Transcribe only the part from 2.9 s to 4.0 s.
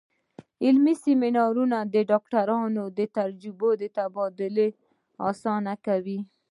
د تجربې